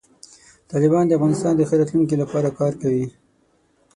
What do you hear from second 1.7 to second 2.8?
راتلونکي لپاره کار